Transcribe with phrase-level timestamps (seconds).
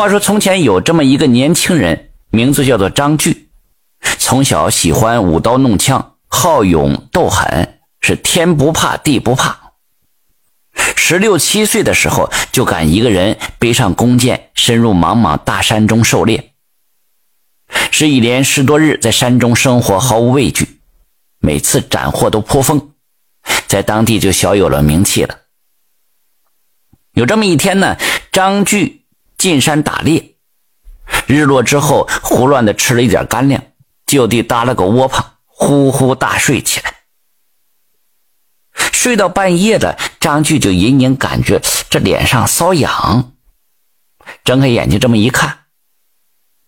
[0.00, 3.50] 话说从前有这么一个年轻人，名字叫做张巨，
[4.18, 9.74] 从小喜欢舞刀弄枪，好勇斗狠，是天不怕地不怕。
[10.96, 16.54] 十六七岁的时候，就敢一个人背上弓箭，深入茫茫大山中狩猎，
[17.90, 20.80] 是一连十多日在山中生活，毫无畏惧，
[21.40, 22.92] 每次斩获都颇丰，
[23.66, 25.40] 在当地就小有了名气了。
[27.12, 27.98] 有这么一天呢，
[28.32, 28.99] 张巨
[29.40, 30.34] 进山打猎，
[31.26, 33.62] 日落之后胡乱的吃了一点干粮，
[34.06, 36.94] 就地搭了个窝棚，呼呼大睡起来。
[38.92, 43.32] 睡到半夜了，张巨就隐隐感觉这脸上瘙痒，
[44.44, 45.60] 睁开眼睛这么一看，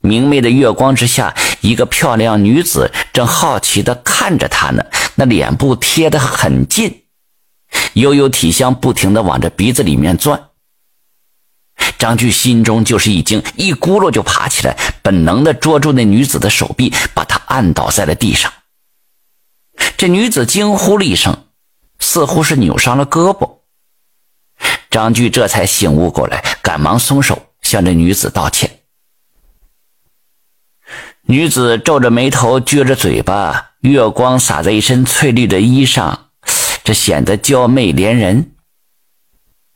[0.01, 4.83] 明媚的月光之下，一个漂亮女子正好奇的看着他呢，
[5.17, 7.05] 那脸部贴得很近。
[7.93, 10.49] 悠悠体香不停的往这鼻子里面钻，
[12.03, 18.53] 张巨心中就是一惊，一咕噜就爬起来，本能地捉住那女子的手臂，把她按倒在了地上。
[19.97, 21.45] 这女子惊呼了一声，
[22.01, 23.59] 似乎是扭伤了胳膊。
[24.91, 28.81] 张巨这才醒悟过来，赶忙松手，向这女子道歉。
[31.29, 36.19] 女子皱着眉头，撅着嘴巴，月光洒在一身翠绿的衣裳。
[36.83, 38.57] 这显得娇媚怜人。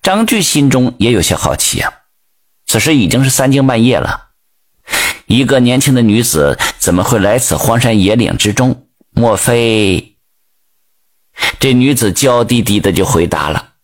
[0.03, 1.93] 张巨心中也有些好奇啊。
[2.77, 4.32] 此时已经是三更半夜了，
[5.24, 8.86] 一个年轻的女子怎么会来此荒山野岭之中？
[9.12, 10.19] 莫非……
[11.58, 13.77] 这女子娇滴滴的就回答了：“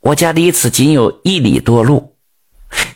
[0.00, 2.16] 我家离此仅有一里多路。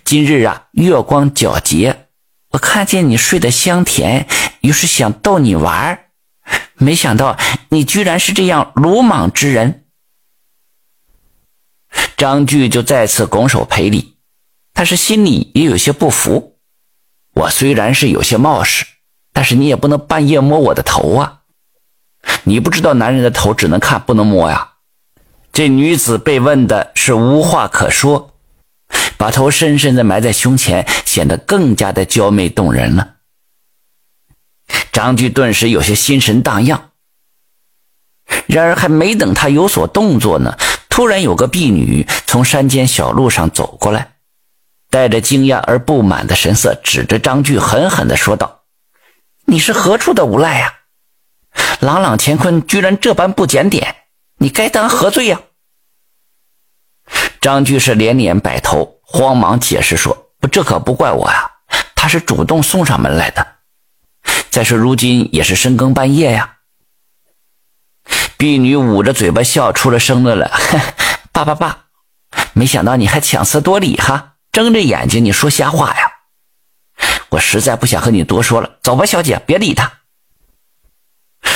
[0.04, 2.06] 今日啊，月光皎洁，
[2.52, 4.26] 我看见你睡得香甜，
[4.62, 6.06] 于是想逗你玩儿。
[6.76, 7.36] 没想到
[7.68, 9.84] 你居然是这样鲁莽之人，
[12.16, 14.11] 张巨就再次拱手赔礼，
[14.82, 16.56] 但是心里也有些不服。
[17.34, 18.84] 我虽然是有些冒失，
[19.32, 21.42] 但是你也不能半夜摸我的头啊！
[22.42, 24.72] 你不知道男人的头只能看不能摸呀？
[25.52, 28.34] 这女子被问的是无话可说，
[29.16, 33.18] 把头深深的埋在胸前，显得更加的娇媚动人了。
[34.90, 36.90] 张居顿时有些心神荡漾。
[38.48, 44.11] 然而还没等他有所动作呢，突然有个婢女从山间小路上走过来，
[44.92, 48.64] 带着惊讶而不满的神色，指着张巨狠狠地说道
[49.46, 50.74] ：“你是何处的无赖呀？
[51.80, 53.96] 朗朗乾坤居然这般不检点，
[54.36, 55.40] 你该当何罪呀？”
[57.40, 61.50] 张巨是连连摆头，慌忙解释说：“不，这可不怪我呀，
[61.94, 63.46] 他是主动送上门来的。”
[64.50, 66.58] 再说，如今也是深更半夜呀。
[68.36, 70.50] 婢女捂着嘴巴笑出了声来了，
[71.32, 71.86] 爸爸爸，
[72.52, 76.12] 没想到你还强词夺理哈，睁着眼睛你说瞎话呀！
[77.30, 79.90] 我实在不想和你多说了，走吧，小姐，别理他。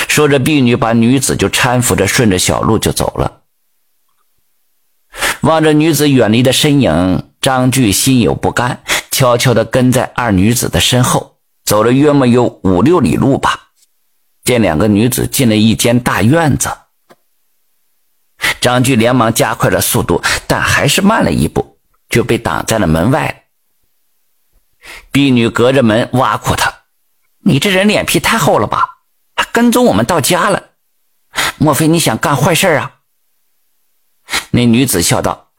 [0.07, 3.43] 说着，婢女把女子就搀扶着，顺着小路就走了。
[5.41, 8.81] 望着女子远离的身影，张巨心有不甘，
[9.11, 11.37] 悄悄地跟在二女子的身后。
[11.63, 13.69] 走了约莫有五六里路吧，
[14.43, 16.69] 见两个女子进了一间大院子。
[18.59, 21.76] 张巨连忙加快了速度，但还是慢了一步，
[22.09, 23.45] 就被挡在了门外。
[25.11, 26.83] 婢女隔着门挖苦他
[27.43, 28.99] ：“你这人脸皮太厚了吧？
[29.35, 30.71] 还跟踪我们到家了？
[31.57, 33.01] 莫非你想干坏事啊？”
[34.51, 35.51] 那女子笑道：“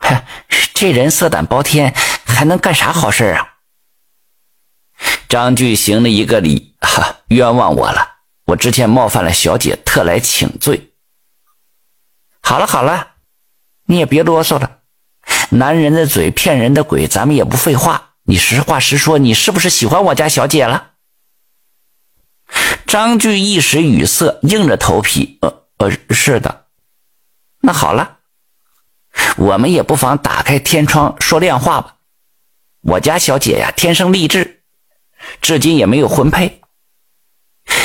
[0.74, 1.94] 这人色胆包天，
[2.24, 3.56] 还能干啥好事啊？”
[5.28, 10.94] 张俊行了一个礼，哈，冤枉我了，我之前冒犯了小姐，特来请罪。
[12.40, 13.16] 好了好了，
[13.84, 14.77] 你也别啰嗦了，
[15.50, 20.90] 男人的嘴骗人的鬼，咱们也不废话，你实话实说，你是不是喜欢我家小姐了？
[22.86, 26.66] 张俊一时语塞，硬着头皮，呃呃，是的。
[27.60, 28.18] 那好了，
[29.36, 31.96] 我们也不妨打开天窗说亮话吧。
[32.80, 34.62] 我家小姐呀，天生丽质。
[35.42, 36.60] 至今也没有婚配。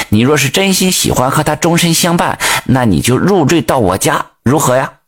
[0.10, 5.00] 你若是真心喜欢和她终身相伴，那你就入赘到我家，如何呀？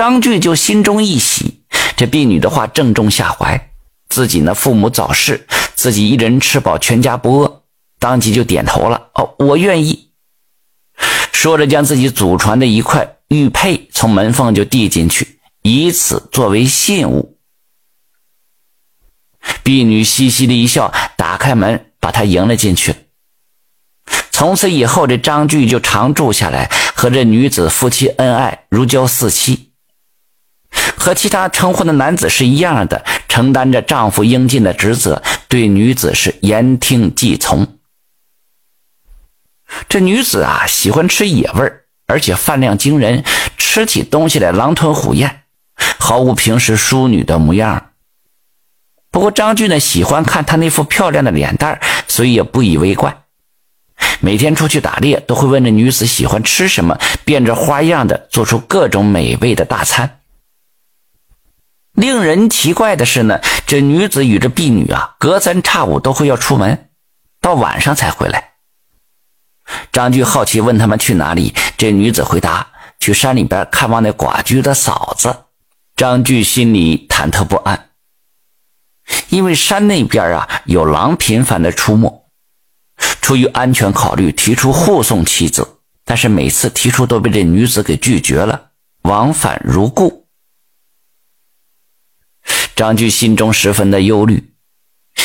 [0.00, 1.60] 张俊就心中一喜，
[1.94, 3.70] 这婢女的话正中下怀，
[4.08, 7.64] 自己呢父母早逝，自己一人吃饱全家不饿，
[7.98, 9.10] 当即就点头了。
[9.12, 10.12] 哦，我愿意。
[11.32, 17.36] 说着，将自己祖传的一块玉佩从门缝就递进去，以此作为信物。
[19.62, 22.94] 婢女嘻嘻的一笑，打开门，把他迎了进去。
[24.30, 29.66] 从此以后，这张俊就常住下来，和这女子夫妻恩爱，如胶似漆。
[31.00, 37.66] 和其他成婚的男子是一样的，承担着丈夫应尽的职责，对女子是言听计从。
[39.88, 43.24] 这女子啊，喜欢吃野味儿，而且饭量惊人，
[43.56, 45.44] 吃起东西来狼吞虎咽，
[45.98, 47.92] 毫无平时淑女的模样。
[49.10, 53.22] 不过张俊呢，喜欢看她那副漂亮的脸蛋所以也不以为怪。
[54.20, 60.19] 每天出去打猎，都会问这女子喜欢吃什么，变着花样的做出各种美味的大餐。
[62.00, 66.88] 令人奇怪的是呢，这女子与这婢女啊，隔三差五都会要出门，
[67.42, 68.52] 到晚上才回来。
[69.92, 72.66] 张俊好奇问他们去哪里，这女子回答：
[72.98, 75.44] 去山里边看望那寡居的嫂子。
[75.94, 77.90] 张俊心里忐忑不安，
[79.28, 82.30] 因为山那边啊有狼频繁的出没。
[83.20, 85.76] 出于安全考虑，提出护送妻子，
[86.06, 88.70] 但是每次提出都被这女子给拒绝了，
[89.02, 90.19] 往返如故。
[92.74, 94.52] 张俊心中十分的忧虑，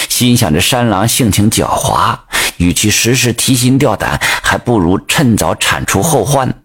[0.10, 2.20] 心想：着山狼性情狡猾，
[2.58, 6.64] 与其时时提心吊胆，还不如趁早铲除后患。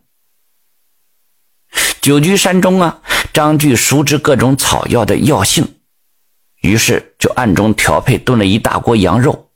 [2.01, 2.99] 久居山中啊，
[3.33, 5.77] 张俊熟知各种草药的药性，
[6.63, 9.51] 于是就暗中调配炖了一大锅羊肉。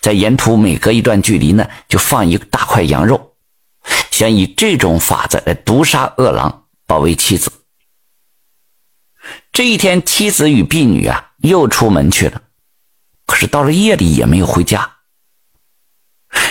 [0.00, 3.34] 在沿途每隔一段距离呢，就放一大块羊肉，
[4.10, 7.50] 想以这种法子来毒杀恶狼，保卫妻子。
[9.52, 12.40] 这一天，妻子与婢女啊又出门去了，
[13.26, 14.90] 可是到了夜里也没有回家。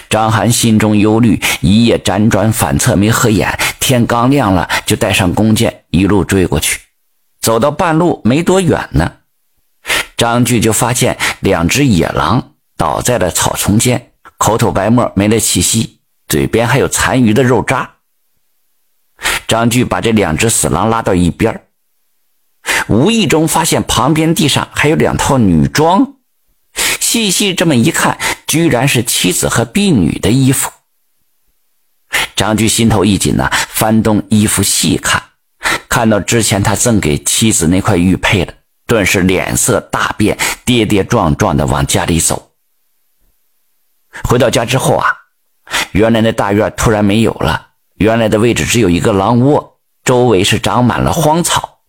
[0.08, 6.80] 张涵心中忧虑，一夜辗转反侧没合眼，天刚亮了就带上弓箭一路追过去。
[7.40, 9.12] 走到半路没多远呢，
[10.16, 12.54] 张巨就发现两只野狼。
[12.78, 17.96] 倒在了草丛间，口吐白沫，没了气息，嘴边还有残余的肉渣。
[19.48, 21.68] 张俊把这两只死狼拉到一边，
[22.88, 26.16] 无意中发现旁边地上还有两套女装，
[27.00, 28.18] 细细这么一看，
[28.48, 30.72] 居然是妻子和婢女的衣服。
[32.36, 35.22] 张巨心头一紧呐，翻动衣服细看，
[35.88, 38.54] 看到之前他赠给妻子那块玉佩了，
[38.88, 42.52] 顿时脸色大变，跌跌撞撞的往家里走。
[44.24, 45.08] 回到家之后啊，
[45.92, 51.81] 原来的大院突然没有了，原来的位置只有一个狼窝，周围是长满了荒草。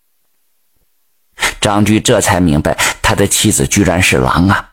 [1.63, 4.71] 张居这才明白他的妻子居然是狼啊，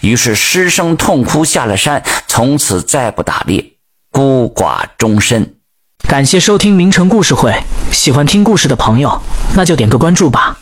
[0.00, 3.64] 于是失声痛哭，下了山，从此再不打猎，
[4.10, 5.54] 孤寡终身。
[6.08, 7.54] 感谢收听名城故事会，
[7.92, 9.22] 喜欢听故事的朋友，
[9.54, 10.58] 那就点个关注吧。